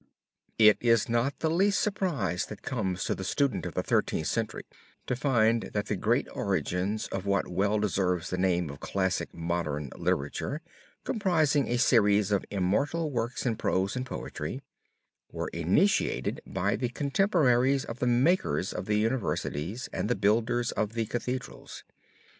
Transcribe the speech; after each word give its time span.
It 0.57 0.79
is 0.81 1.07
not 1.07 1.37
the 1.41 1.49
least 1.51 1.79
surprise 1.79 2.47
that 2.47 2.63
comes 2.63 3.03
to 3.03 3.13
the 3.13 3.23
student 3.23 3.67
of 3.67 3.75
the 3.75 3.83
Thirteenth 3.83 4.25
Century, 4.25 4.63
to 5.05 5.15
find 5.15 5.69
that 5.75 5.85
the 5.85 5.95
great 5.95 6.27
origins 6.33 7.05
of 7.09 7.27
what 7.27 7.47
well 7.47 7.77
deserves 7.77 8.31
the 8.31 8.37
name 8.39 8.71
of 8.71 8.79
classic 8.79 9.31
modern 9.31 9.91
literature, 9.95 10.63
comprising 11.03 11.67
a 11.67 11.77
series 11.77 12.31
of 12.31 12.45
immortal 12.49 13.11
works 13.11 13.45
in 13.45 13.57
prose 13.57 13.95
and 13.95 14.07
poetry, 14.07 14.63
were 15.31 15.49
initiated 15.49 16.41
by 16.47 16.75
the 16.75 16.89
contemporaries 16.89 17.85
of 17.85 17.99
the 17.99 18.07
makers 18.07 18.73
of 18.73 18.87
the 18.87 18.97
universities 18.97 19.87
and 19.93 20.09
the 20.09 20.15
builders 20.15 20.71
of 20.71 20.93
the 20.93 21.05
Cathedrals. 21.05 21.83